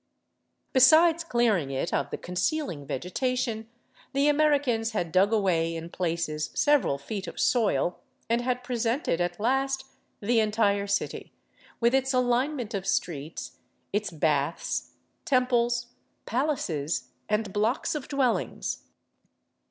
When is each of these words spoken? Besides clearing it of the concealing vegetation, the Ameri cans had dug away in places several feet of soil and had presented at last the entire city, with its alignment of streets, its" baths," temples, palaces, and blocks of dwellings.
Besides 0.73 1.23
clearing 1.23 1.69
it 1.69 1.93
of 1.93 2.09
the 2.09 2.17
concealing 2.17 2.87
vegetation, 2.87 3.69
the 4.13 4.25
Ameri 4.29 4.63
cans 4.63 4.93
had 4.93 5.11
dug 5.11 5.31
away 5.31 5.75
in 5.75 5.91
places 5.91 6.49
several 6.55 6.97
feet 6.97 7.27
of 7.27 7.39
soil 7.39 7.99
and 8.27 8.41
had 8.41 8.63
presented 8.63 9.21
at 9.21 9.39
last 9.39 9.85
the 10.19 10.39
entire 10.39 10.87
city, 10.87 11.33
with 11.79 11.93
its 11.93 12.15
alignment 12.15 12.73
of 12.73 12.87
streets, 12.87 13.59
its" 13.93 14.09
baths," 14.25 14.93
temples, 15.23 15.89
palaces, 16.25 17.09
and 17.29 17.53
blocks 17.53 17.93
of 17.93 18.07
dwellings. 18.07 18.81